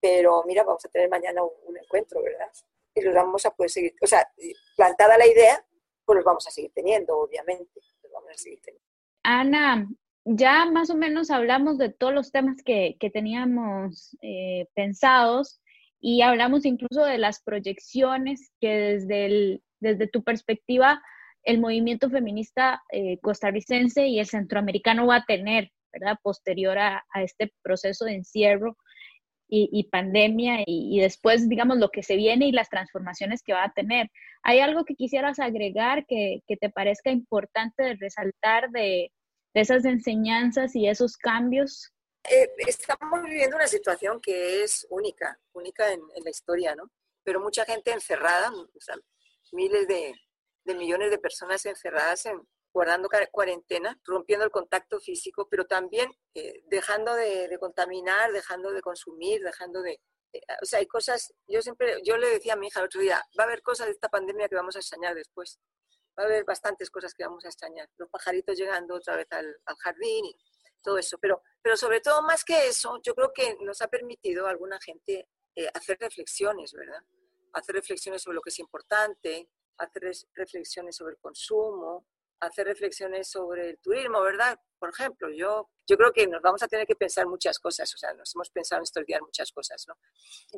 [0.00, 2.50] Pero mira, vamos a tener mañana un, encuentro, ¿verdad?
[2.94, 4.28] Y los vamos a poder seguir, o sea,
[4.76, 5.64] plantada la idea,
[6.04, 7.80] pues los vamos a seguir teniendo, obviamente.
[8.02, 8.88] Los vamos a seguir teniendo.
[9.22, 9.88] Ana,
[10.24, 15.60] ya más o menos hablamos de todos los temas que, teníamos eh, pensados
[16.00, 21.02] y hablamos incluso de las proyecciones que desde, el, desde tu perspectiva
[21.42, 26.18] el movimiento feminista eh, costarricense y el centroamericano va a tener, ¿verdad?
[26.22, 28.76] Posterior a, este proceso de encierro
[29.52, 33.72] y, pandemia y, después, digamos, lo que se viene y las transformaciones que va a
[33.72, 34.08] tener.
[34.44, 39.10] ¿Hay algo que quisieras agregar que, te parezca importante resaltar de,
[39.54, 41.92] esas enseñanzas y esos cambios?
[42.30, 46.90] Eh, estamos viviendo una situación que es única, única en, la historia, ¿no?
[47.24, 48.52] Pero mucha gente encerrada,
[49.52, 50.14] miles de,
[50.64, 56.62] de millones de personas encerradas en, guardando cuarentena, rompiendo el contacto físico, pero también eh,
[56.66, 60.00] dejando de, contaminar, dejando de consumir, dejando de...
[60.32, 63.00] Eh, o sea, hay cosas, yo siempre, yo le decía a mi hija el otro
[63.00, 65.58] día, va a haber cosas de esta pandemia que vamos a extrañar después.
[66.18, 67.88] Va a haber bastantes cosas que vamos a extrañar.
[67.96, 70.36] Los pajaritos llegando otra vez al, jardín y
[70.82, 71.18] todo eso.
[71.18, 74.78] Pero, pero sobre todo, más que eso, yo creo que nos ha permitido a alguna
[74.80, 77.02] gente eh, hacer reflexiones, ¿verdad?
[77.52, 82.06] Hacer reflexiones sobre lo que es importante, hacer reflexiones sobre el consumo,
[82.40, 84.58] hacer reflexiones sobre el turismo, ¿verdad?
[84.78, 87.98] Por ejemplo, yo, yo creo que nos vamos a tener que pensar muchas cosas, o
[87.98, 89.94] sea, nos hemos pensado en estos días muchas cosas, ¿no?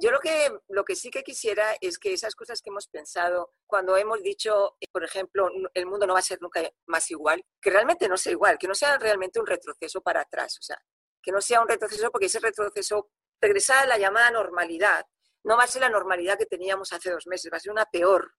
[0.00, 3.52] Yo lo que, lo que sí que quisiera es que esas cosas que hemos pensado,
[3.66, 7.44] cuando hemos dicho, eh, por ejemplo, el mundo no va a ser nunca más igual,
[7.60, 10.80] que realmente no sea igual, que no sea realmente un retroceso para atrás, o sea,
[11.22, 15.04] que no sea un retroceso porque ese retroceso, regresar a la llamada normalidad,
[15.44, 17.86] no va a ser la normalidad que teníamos hace dos meses, va a ser una
[17.86, 18.34] peor,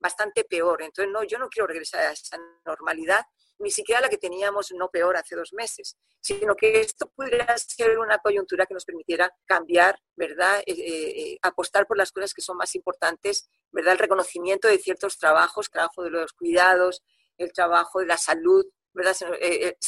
[0.00, 0.82] bastante peor.
[0.82, 3.24] Entonces, no, yo no quiero regresar a esa normalidad,
[3.58, 7.98] ni siquiera la que teníamos no peor hace dos meses, sino que esto pudiera ser
[7.98, 10.60] una coyuntura que nos permitiera cambiar, ¿verdad?
[10.60, 13.94] Eh, eh, eh, apostar por las cosas que son más importantes, ¿verdad?
[13.94, 17.02] El reconocimiento de ciertos trabajos, trabajo de los cuidados,
[17.36, 19.14] el trabajo de la salud, ¿verdad?
[19.14, 19.26] Se,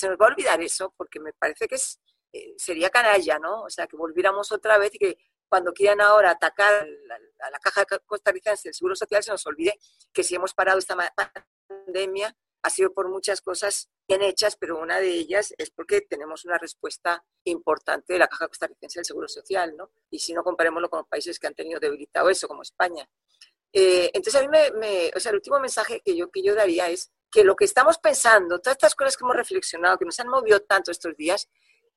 [0.09, 1.77] nos va a olvidar eso porque me parece que
[2.57, 3.63] sería canalla, ¿no?
[3.63, 5.19] O sea, que volviéramos otra vez y que
[5.51, 6.87] cuando quieran ahora atacar
[7.41, 9.79] a la caja costarricense del Seguro Social, se nos olvide
[10.13, 10.97] que si hemos parado esta
[11.67, 16.45] pandemia ha sido por muchas cosas bien hechas, pero una de ellas es porque tenemos
[16.45, 19.91] una respuesta importante de la caja costarricense del Seguro Social, ¿no?
[20.09, 23.09] Y si no, comparémoslo con países que han tenido debilitado eso, como España.
[23.73, 26.89] Eh, entonces, a mí me, o sea, el último mensaje que yo, que yo daría
[26.91, 30.29] es que lo que estamos pensando, todas estas cosas que hemos reflexionado, que nos han
[30.29, 31.49] movido tanto estos días,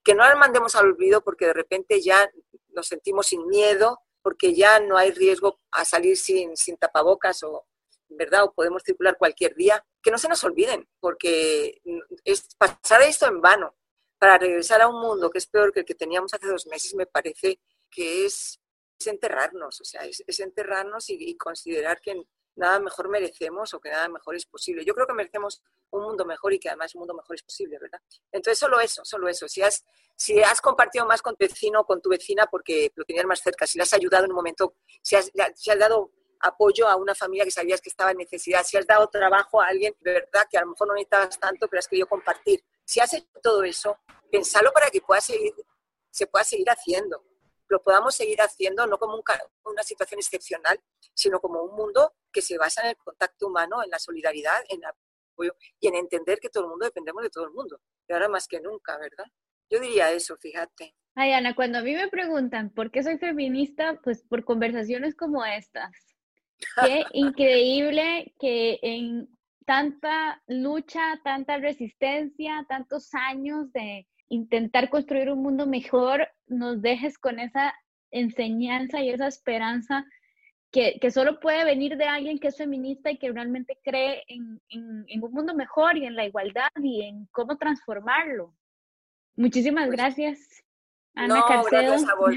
[0.03, 2.29] que no las mandemos al olvido porque de repente ya
[2.73, 7.67] nos sentimos sin miedo, porque ya no hay riesgo a salir sin, sin tapabocas o,
[8.09, 8.43] ¿verdad?
[8.43, 9.85] O podemos circular cualquier día.
[10.01, 11.81] Que no se nos olviden, porque
[12.23, 13.75] es pasar esto en vano
[14.23, 16.95] para regresar a un mundo que es peor que el que teníamos hace dos meses,
[16.95, 17.59] me parece
[17.91, 18.57] que es,
[19.05, 22.23] enterrarnos, o sea, es, enterrarnos y, considerar que
[22.55, 24.85] nada mejor merecemos o que nada mejor es posible.
[24.85, 25.61] Yo creo que merecemos
[25.91, 27.99] un mundo mejor y que además un mundo mejor es posible, ¿verdad?
[28.31, 29.47] Entonces, solo eso, solo eso.
[29.47, 29.83] Si has,
[30.15, 33.41] si has compartido más con tu vecino o con tu vecina porque lo tenías más
[33.41, 36.11] cerca, si le has ayudado en un momento, si has, si has dado
[36.43, 39.67] apoyo a una familia que sabías que estaba en necesidad, si has dado trabajo a
[39.67, 40.45] alguien, ¿verdad?
[40.49, 42.63] Que a lo mejor no necesitabas tanto, pero has querido compartir.
[42.83, 43.97] Si has hecho todo eso,
[44.29, 45.53] pensalo para que pueda seguir,
[46.11, 47.23] se pueda seguir haciendo.
[47.73, 49.19] Lo podamos seguir haciendo no como
[49.65, 50.79] una situación excepcional,
[51.15, 54.77] sino como un mundo que se basa en el contacto humano, en la solidaridad, en
[54.77, 57.81] el apoyo y en entender que todo el mundo dependemos de todo el mundo.
[58.07, 59.25] Y ahora más que nunca, ¿verdad?
[59.71, 60.93] Yo diría eso, fíjate.
[61.15, 65.43] Ay, Ana, cuando a mí me preguntan por qué soy feminista, pues por conversaciones como
[65.43, 65.89] estas.
[66.79, 75.67] Qué increíble que en tanta lucha, tanta resistencia, tantos años de intentar construir un mundo
[75.67, 77.73] mejor, nos dejes con esa
[78.11, 80.05] enseñanza y esa esperanza
[80.71, 84.59] que, que, solo puede venir de alguien que es feminista y que realmente cree en,
[84.69, 88.55] en, un mundo mejor y en la igualdad y en cómo transformarlo.
[89.35, 90.63] Muchísimas pues gracias,
[91.15, 92.33] Ana no, Gracias a vos.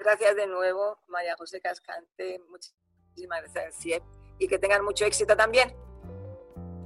[0.00, 2.40] Gracias de nuevo, María José Cascante.
[2.50, 4.02] Muchísimas gracias.
[4.40, 5.72] Y que tengan mucho éxito también.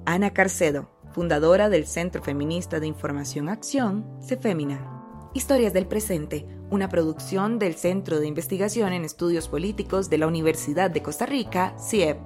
[0.05, 5.31] Ana Carcedo, fundadora del Centro Feminista de Información Acción, CEFEMINA.
[5.35, 10.91] Historias del Presente, una producción del Centro de Investigación en Estudios Políticos de la Universidad
[10.91, 12.19] de Costa Rica, CIEP.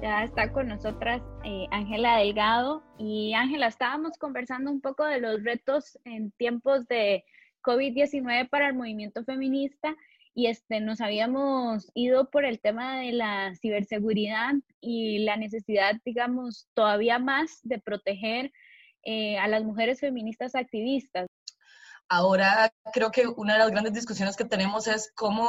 [0.00, 2.82] Ya está con nosotras eh, Ángela Delgado.
[2.98, 7.24] Y Ángela, estábamos conversando un poco de los retos en tiempos de
[7.62, 9.96] COVID-19 para el movimiento feminista
[10.34, 16.68] y este, nos habíamos ido por el tema de la ciberseguridad y la necesidad, digamos,
[16.74, 18.52] todavía más de proteger
[19.04, 21.26] eh, a las mujeres feministas activistas.
[22.08, 25.48] Ahora creo que una de las grandes discusiones que tenemos es cómo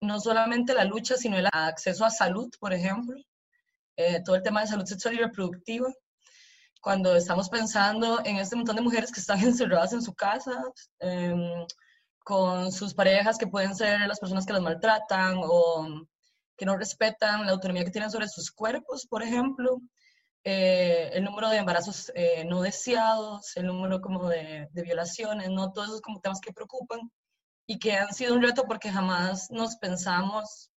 [0.00, 3.16] no solamente la lucha, sino el acceso a salud, por ejemplo,
[3.96, 5.92] eh, todo el tema de salud sexual y reproductiva,
[6.80, 10.62] cuando estamos pensando en este montón de mujeres que están encerradas en su casa,
[10.98, 11.66] em,
[12.24, 16.06] con sus parejas que pueden ser las personas que las maltratan o
[16.56, 19.80] que no respetan la autonomía que tienen sobre sus cuerpos, por ejemplo,
[20.44, 25.72] eh, el número de embarazos eh, no deseados, el número como de, de, violaciones, ¿no?
[25.72, 27.10] Todos esos como temas que preocupan
[27.66, 30.70] y que han sido un reto porque jamás nos pensamos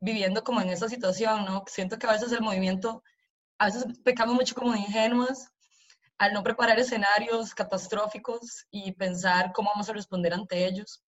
[0.00, 1.64] viviendo como en esa situación, ¿no?
[1.66, 3.02] Siento que a veces el movimiento,
[3.58, 5.50] a veces pecamos mucho como de ingenuas
[6.18, 11.02] al no preparar escenarios catastróficos y pensar cómo vamos a responder ante ellos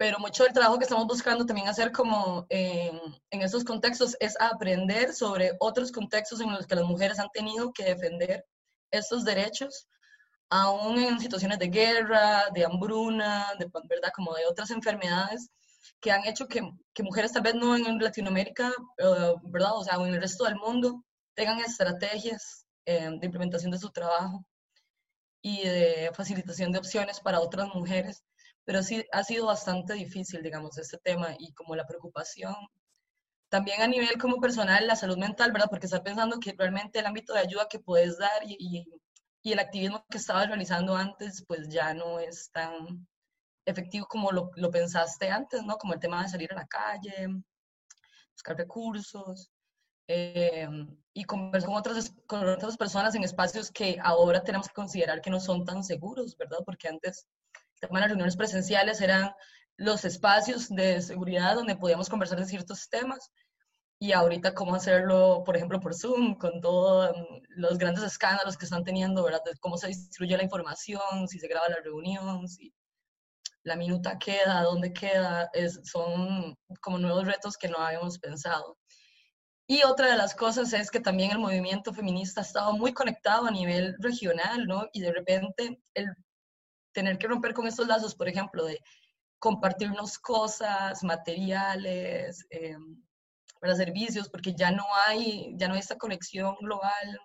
[0.00, 2.98] pero mucho del trabajo que estamos buscando también hacer como en,
[3.30, 7.70] en estos contextos es aprender sobre otros contextos en los que las mujeres han tenido
[7.70, 8.46] que defender
[8.90, 9.88] estos derechos,
[10.48, 14.10] aún en situaciones de guerra, de hambruna, de, ¿verdad?
[14.16, 15.50] como de otras enfermedades
[16.00, 16.62] que han hecho que,
[16.94, 19.76] que mujeres tal vez no en Latinoamérica, uh, ¿verdad?
[19.76, 21.04] O sea, o en el resto del mundo,
[21.34, 24.46] tengan estrategias eh, de implementación de su trabajo
[25.42, 28.24] y de facilitación de opciones para otras mujeres
[28.64, 32.54] pero sí ha sido bastante difícil, digamos, este tema y como la preocupación.
[33.48, 35.68] También a nivel como personal, la salud mental, ¿verdad?
[35.68, 38.84] Porque estás pensando que realmente el ámbito de ayuda que puedes dar y, y,
[39.42, 43.08] y el activismo que estabas realizando antes, pues ya no es tan
[43.64, 45.76] efectivo como lo, lo, pensaste antes, ¿no?
[45.76, 47.26] Como el tema de salir a la calle,
[48.32, 49.50] buscar recursos
[50.12, 50.68] eh,
[51.12, 55.30] y conversar con otras, con otras personas en espacios que ahora tenemos que considerar que
[55.30, 56.58] no son tan seguros, ¿verdad?
[56.64, 57.28] Porque antes
[57.80, 59.30] las reuniones presenciales eran
[59.76, 63.30] los espacios de seguridad donde podíamos conversar de ciertos temas
[64.00, 67.14] y ahorita cómo hacerlo, por ejemplo, por Zoom, con todos
[67.50, 69.42] los grandes escándalos que están teniendo, ¿verdad?
[69.44, 72.74] De cómo se distribuye la información, si se graba la reunión, si
[73.62, 78.79] la minuta queda, dónde queda, es, son como nuevos retos que no habíamos pensado.
[79.70, 83.46] Y otra de las cosas es que también el movimiento feminista ha estado muy conectado
[83.46, 84.88] a nivel regional, ¿no?
[84.92, 86.06] Y de repente el
[86.92, 88.80] tener que romper con estos lazos, por ejemplo, de
[89.38, 92.74] compartirnos cosas, materiales, eh,
[93.60, 97.20] para servicios, porque ya no hay, ya no hay esta conexión global,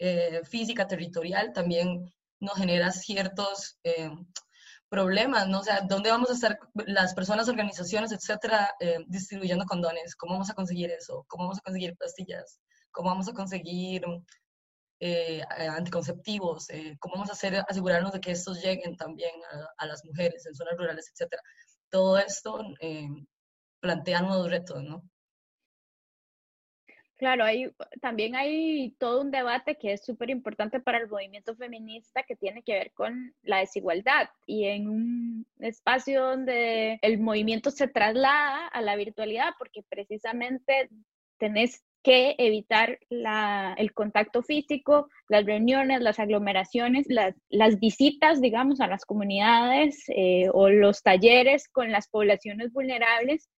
[0.00, 4.10] eh, física, territorial, también nos genera ciertos eh,
[4.88, 5.60] problemas, ¿no?
[5.60, 10.14] O sea, ¿dónde vamos a estar las personas, organizaciones, etcétera, eh, distribuyendo condones?
[10.16, 11.24] ¿Cómo vamos a conseguir eso?
[11.28, 12.60] ¿Cómo vamos a conseguir pastillas?
[12.92, 14.04] ¿Cómo vamos a conseguir
[15.00, 19.86] eh, anticonceptivos, eh, cómo vamos a hacer, asegurarnos de que estos lleguen también a, a
[19.86, 21.42] las mujeres en zonas rurales, etcétera.
[21.90, 22.58] Todo esto
[23.80, 25.02] plantea nuevos retos, ¿no?
[27.16, 27.70] Claro, hay,
[28.02, 32.62] también hay todo un debate que es súper importante para el movimiento feminista que tiene
[32.62, 34.28] que ver con la desigualdad.
[34.44, 40.90] Y en un espacio donde el movimiento se traslada a la virtualidad porque precisamente
[41.38, 48.80] tenés que evitar la, el contacto físico, las reuniones, las aglomeraciones, las, las visitas, digamos,
[48.80, 53.48] a las comunidades eh, o los talleres con las poblaciones vulnerables,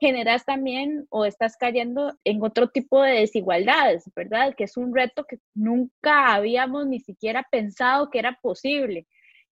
[0.00, 4.54] generas también o estás cayendo en otro tipo de desigualdades, ¿verdad?
[4.56, 9.06] Que es un reto que nunca habíamos ni siquiera pensado que era posible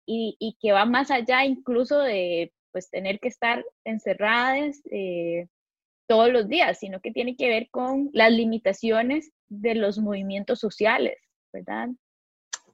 [0.07, 5.49] y, y que va más allá incluso de pues tener que estar encerradas, eh,
[6.07, 11.17] todos los días, sino que tiene que ver con las limitaciones de los movimientos sociales,
[11.53, 11.89] ¿verdad?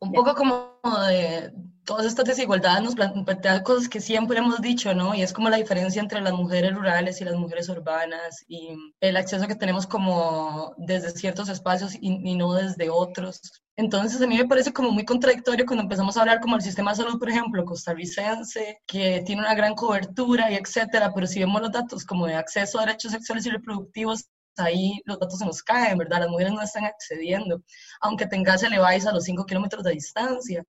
[0.02, 1.52] Un poco como de
[1.84, 5.14] todas estas desigualdades nos plantean cosas que siempre hemos dicho, ¿no?
[5.14, 9.16] Y es como la diferencia entre las mujeres rurales y las mujeres urbanas y el
[9.16, 13.40] acceso que tenemos como desde ciertos espacios y, y no desde otros.
[13.76, 16.90] Entonces, a mí me parece como muy contradictorio cuando empezamos a hablar como el sistema
[16.90, 21.62] de salud, por ejemplo, costarricense, que tiene una gran cobertura y etcétera, pero si vemos
[21.62, 25.62] los datos como de acceso a derechos sexuales y reproductivos, ahí los datos se nos
[25.62, 26.20] caen, ¿verdad?
[26.20, 27.62] Las mujeres no están accediendo,
[28.00, 30.64] aunque tengas eleváis a los 5 kilómetros de distancia.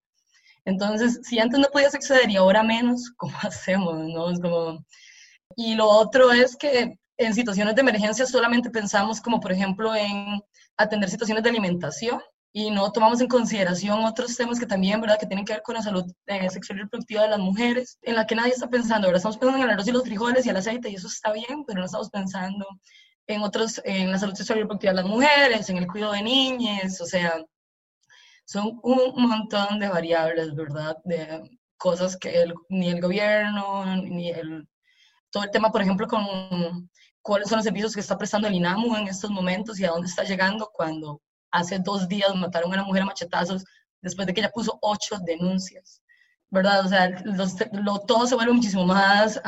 [0.65, 3.96] Entonces, si antes no podías acceder y ahora menos, ¿cómo hacemos?
[3.96, 4.30] No?
[4.32, 4.86] Es como...
[5.56, 10.41] Y lo otro es que en situaciones de emergencia solamente pensamos como, por ejemplo, en
[10.78, 12.20] atender situaciones de alimentación
[12.51, 15.76] y no tomamos en consideración otros temas que también, ¿verdad?, que tienen que ver con
[15.76, 19.07] la salud eh, sexual y reproductiva de las mujeres, en la que nadie está pensando,
[19.07, 19.18] ¿verdad?
[19.18, 21.66] Estamos pensando en el arroz y los frijoles y el aceite, y eso está bien,
[21.66, 22.66] pero no estamos pensando
[23.28, 26.24] en otros, en la salud sexual y reproductiva de las mujeres, en el cuidado de
[26.24, 27.43] niñas, o sea,
[28.45, 34.67] son un montón de variables, ¿verdad?, de cosas que ni el gobierno, ni el,
[35.32, 36.89] todo el tema, por ejemplo, con
[37.21, 40.07] cuáles son los servicios que está prestando el INAMU en estos momentos y a dónde
[40.07, 41.21] está llegando cuando
[41.51, 43.63] hace dos días mataron a una mujer a machetazos
[44.01, 46.03] después de que ella puso ocho denuncias,
[46.54, 46.86] ¿verdad?
[46.86, 47.10] O sea,
[47.72, 49.41] lo, todo se vuelve muchísimo más,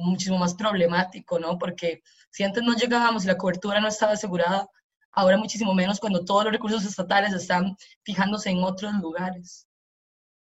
[0.00, 1.58] muchísimo más problemático, ¿no?
[1.58, 4.66] Porque si antes no llegábamos y la cobertura no estaba asegurada,
[5.12, 9.68] ahora muchísimo menos cuando todos los recursos estatales están fijándose en otros lugares.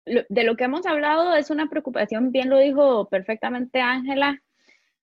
[0.06, 4.40] De lo que hemos hablado es una preocupación, bien lo dijo perfectamente Ángela,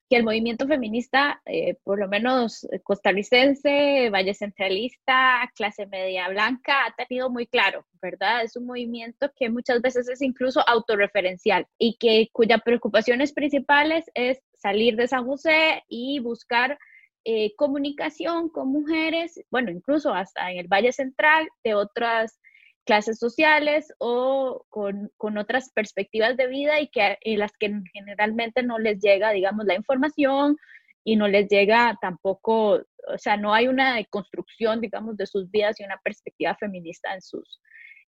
[0.08, 6.94] que el movimiento feminista, eh, por lo menos costarricense, valle centralista, clase media blanca, ha
[6.94, 8.42] tenido muy claro, ¿verdad?
[8.42, 14.40] Es un movimiento que muchas veces es incluso autorreferencial y que cuya preocupaciones principales es
[14.54, 16.78] salir de San José y buscar
[17.24, 22.38] eh, comunicación con mujeres, bueno, incluso hasta en el Valle Central, de otras
[22.84, 28.62] clases sociales o con, con, otras perspectivas de vida y que en las que generalmente
[28.62, 30.56] no les llega, digamos, la información
[31.04, 35.78] y no les llega tampoco, o sea, no hay una construcción, digamos, de sus vidas
[35.78, 37.60] y una perspectiva feminista en sus,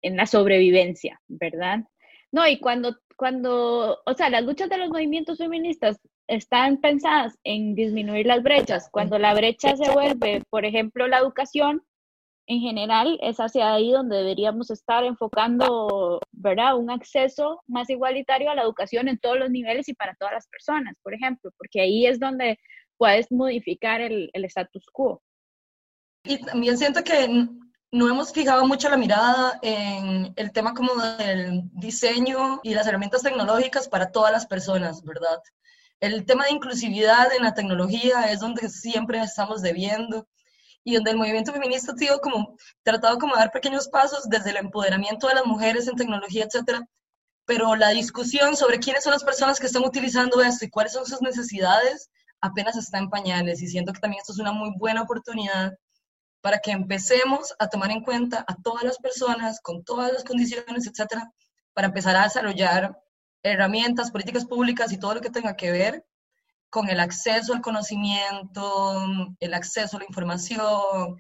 [0.03, 1.81] en la sobrevivencia, ¿verdad?
[2.31, 7.75] No, y cuando, cuando, o sea, las luchas de los movimientos feministas están pensadas en
[7.75, 11.83] disminuir las brechas, cuando la brecha se vuelve, por ejemplo, la educación,
[12.47, 16.77] en general es hacia ahí donde deberíamos estar enfocando, ¿verdad?
[16.77, 20.47] Un acceso más igualitario a la educación en todos los niveles y para todas las
[20.49, 22.59] personas, por ejemplo, porque ahí es donde
[22.99, 25.23] puedes modificar el, el status quo.
[26.25, 27.49] Y también siento que
[27.91, 33.23] no hemos fijado mucho la mirada en el tema como del diseño y las herramientas
[33.23, 35.41] tecnológicas para todas las personas, ¿verdad?
[36.01, 40.27] El tema de inclusividad en la tecnología es donde siempre estamos debiendo
[40.85, 44.51] y donde el movimiento feminista ha sido como tratado como de dar pequeños pasos desde
[44.51, 46.87] el empoderamiento de las mujeres en tecnología, etcétera,
[47.47, 51.07] pero la discusión sobre quiénes son las personas que están utilizando esto y cuáles son
[51.07, 52.11] sus necesidades
[52.41, 55.73] apenas está en pañales y siento que también esto es una muy buena oportunidad
[56.43, 60.87] para que empecemos a tomar en cuenta a todas las personas con todas las condiciones,
[60.87, 61.33] etcétera,
[61.73, 62.99] para empezar a desarrollar
[63.43, 66.05] herramientas, políticas públicas y todo lo que tenga que ver
[66.75, 69.07] con el acceso al conocimiento,
[69.39, 71.17] el acceso a la información,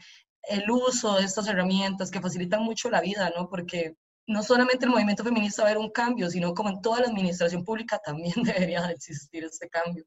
[0.48, 3.48] el uso de estas herramientas que facilitan mucho la vida, ¿no?
[3.48, 3.94] Porque
[4.26, 7.06] no solamente el movimiento feminista va a haber un cambio, sino como en toda la
[7.06, 10.04] administración pública también debería existir este cambio.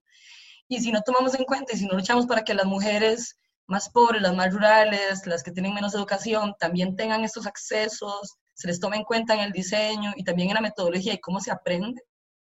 [0.68, 3.90] Y si no tomamos en cuenta y si no luchamos para que las mujeres más
[3.90, 8.82] pobres, las más rurales, las que tienen menos educación, también tengan estos accesos, se les
[8.82, 12.02] tome en cuenta en el diseño y también en la metodología y cómo se aprende,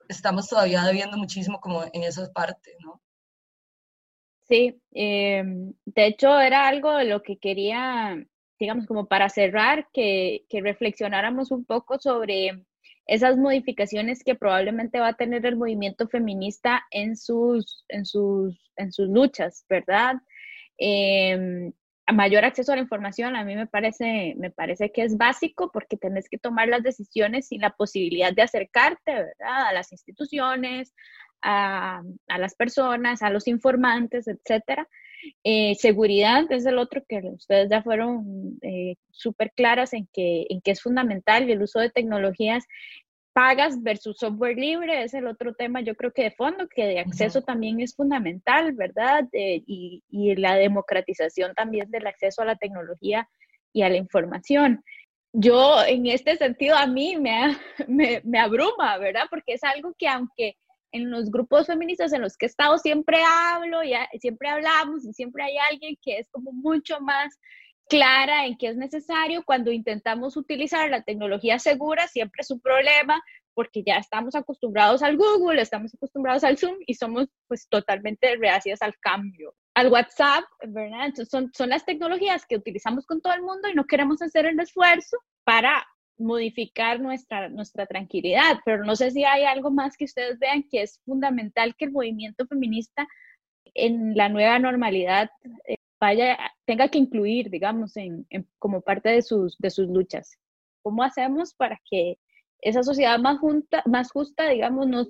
[0.10, 3.02] estamos todavía debiendo muchísimo como en esa parte, ¿no?
[4.48, 8.16] Sí, em, de hecho era algo de lo que quería,
[8.60, 12.64] digamos, como para cerrar, que, que reflexionáramos un poco sobre
[13.08, 18.92] esas modificaciones que probablemente va a tener el movimiento feminista en sus, en sus, en
[18.92, 20.16] sus luchas, ¿verdad?
[20.78, 21.72] Eh,
[22.14, 25.98] mayor acceso a la información a mí me parece, me parece que es básico porque
[25.98, 29.68] tenés que tomar las decisiones sin la posibilidad de acercarte ¿verdad?
[29.68, 30.94] a las instituciones,
[31.42, 34.88] a, a, las personas, a los informantes, etcétera.
[35.44, 40.62] Eh, seguridad es el otro que ustedes ya fueron eh, súper claras en que, en
[40.62, 42.66] que es fundamental y el uso de tecnologías
[43.36, 47.00] pagas versus software libre es el otro tema, yo creo que de fondo, que de
[47.00, 49.28] acceso también es fundamental, ¿verdad?
[49.34, 53.28] y, y, la democratización también del acceso a la tecnología
[53.74, 54.82] y a la información.
[55.34, 57.58] Yo, en este sentido, a mí me,
[57.90, 59.26] me, me abruma, ¿verdad?
[59.30, 60.56] Porque es algo que aunque
[60.94, 65.12] en los grupos feministas en los que he estado siempre hablo, y siempre hablamos y
[65.12, 67.38] siempre hay alguien que es como mucho más
[67.88, 69.44] clara en qué es necesario.
[69.44, 73.22] Cuando intentamos utilizar la tecnología segura, siempre es un problema
[73.54, 78.82] porque ya estamos acostumbrados al Google, estamos acostumbrados al Zoom y somos pues totalmente reacias
[78.82, 79.56] al cambio.
[79.74, 81.06] Al WhatsApp, ¿verdad?
[81.06, 84.46] Entonces son, son las tecnologías que utilizamos con todo el mundo y no queremos hacer
[84.46, 85.86] el esfuerzo para
[86.18, 90.82] modificar nuestra, nuestra tranquilidad, pero no sé si hay algo más que ustedes vean que
[90.82, 93.08] es fundamental que el movimiento feminista
[93.74, 95.30] en la nueva normalidad
[95.68, 95.76] eh,
[96.06, 98.26] vaya, tenga que incluir, digamos, en,
[98.60, 100.38] como parte de sus, de sus luchas.
[100.84, 102.18] ¿Cómo hacemos para que
[102.62, 105.06] esa sociedad más, junta, más justa, digamos, no,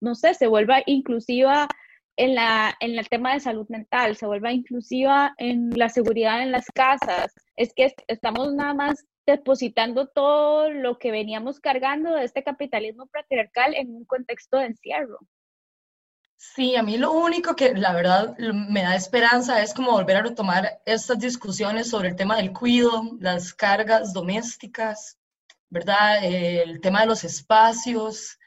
[0.00, 1.68] no sé, se vuelva inclusiva
[2.16, 6.52] en, la, en el tema de salud mental, se vuelva inclusiva en la seguridad en
[6.52, 7.34] las casas?
[7.56, 13.74] Es que estamos nada más depositando todo lo que veníamos cargando de este capitalismo patriarcal
[13.74, 15.18] en un contexto de encierro.
[16.40, 20.22] Sí, a mí lo único que la verdad me da esperanza es como volver a
[20.22, 25.18] retomar estas discusiones sobre el tema del cuido, las cargas domésticas,
[25.68, 26.24] ¿verdad?
[26.24, 28.38] El tema de los espacios,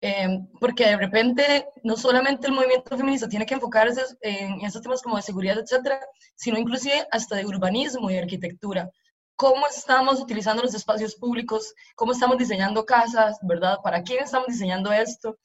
[0.00, 5.00] em, porque de repente no solamente el movimiento feminista tiene que enfocarse en esos temas
[5.02, 6.00] como de seguridad, etcétera,
[6.34, 8.90] sino inclusive hasta de urbanismo y arquitectura.
[9.36, 11.74] ¿Cómo estamos utilizando los espacios públicos?
[11.94, 13.78] ¿Cómo estamos diseñando casas, verdad?
[13.84, 15.38] ¿Para quién estamos diseñando esto?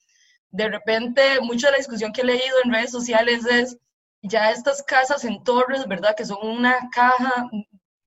[0.51, 3.77] De repente, mucha de la discusión que he leído en redes sociales es,
[4.21, 6.15] ya estas casas en torres, ¿verdad?
[6.15, 7.49] Que son una caja,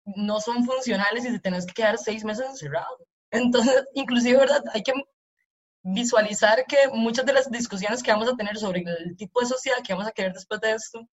[0.04, 2.98] no son funcionales y te tenés que quedar seis meses encerrado.
[3.30, 4.62] Entonces, inclusive, ¿verdad?
[4.72, 4.92] Hay que
[5.82, 9.82] visualizar que muchas de las discusiones que vamos a tener sobre el tipo de sociedad
[9.84, 11.06] que vamos a querer después de esto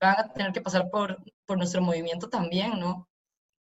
[0.00, 3.08] van a tener que pasar por, por nuestro movimiento también, ¿no?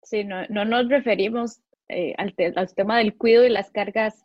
[0.02, 2.34] Sí, no, no nos referimos eh, al,
[2.74, 4.24] tema del cuidado y las cargas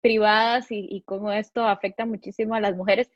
[0.00, 3.10] privadas y, cómo esto afecta muchísimo a las mujeres.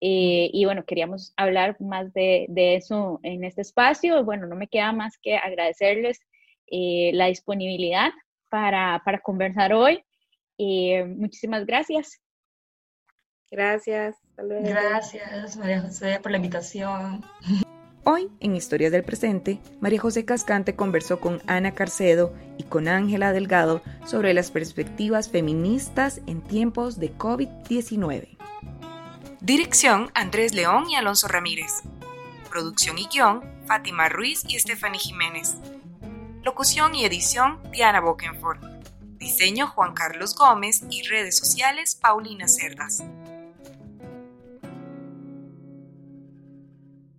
[0.00, 4.24] Eh, y bueno, queríamos hablar más de, de, eso en este espacio.
[4.24, 6.20] Bueno, no me queda más que agradecerles
[6.66, 8.10] eh, la disponibilidad
[8.48, 10.02] para, para conversar hoy.
[10.58, 12.20] muchísimas gracias.
[13.50, 14.16] Gracias.
[14.36, 17.22] Gracias, María José, por la invitación.
[18.04, 23.32] Hoy, en Historias del Presente, María José Cascante conversó con Ana Carcedo y con Ángela
[23.32, 28.38] Delgado sobre las perspectivas feministas en tiempos de COVID-19.
[29.40, 31.82] Dirección Andrés León y Alonso Ramírez.
[32.48, 35.56] Producción y guion Fátima Ruiz y Stephanie Jiménez.
[36.42, 38.58] Locución y edición Diana Bokenford.
[39.18, 43.02] Diseño Juan Carlos Gómez y redes sociales Paulina Cerdas.